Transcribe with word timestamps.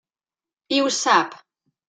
I 0.77 0.81
ho 0.85 0.89
sap. 1.01 1.39